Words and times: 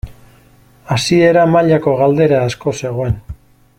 Hasiera 0.95 1.43
mailako 1.57 1.93
galdera 2.01 2.41
asko 2.47 2.75
zegoen. 2.85 3.19